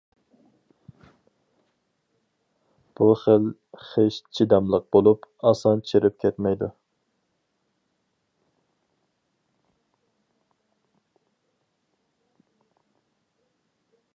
بۇ 2.99 3.09
خىل 3.23 3.45
خىش 3.89 4.17
چىداملىق 4.39 4.87
بولۇپ، 4.97 5.27
ئاسان 5.51 5.83
چىرىپ 5.91 6.17
كەتمەيدۇ. 6.25 6.71